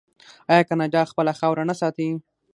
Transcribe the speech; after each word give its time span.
آیا 0.51 0.63
کاناډا 0.69 1.01
خپله 1.11 1.31
خاوره 1.39 1.63
نه 1.69 1.75
ساتي؟ 1.81 2.07